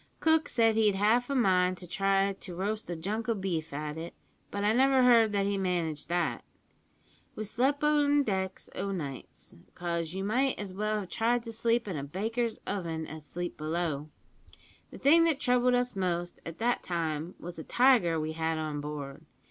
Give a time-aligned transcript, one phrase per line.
[0.19, 3.99] Cook said he'd half a mind to try to roast a junk o' beef at
[3.99, 4.15] it,
[4.49, 6.43] but I never heard that he managed that.
[7.35, 11.87] We slep' on deck o' nights, 'cause you might as well have tried to sleep
[11.87, 14.09] in a baker's oven as sleep below.
[14.89, 18.81] The thing that troubled us most at that time was a tiger we had on
[18.81, 19.23] board.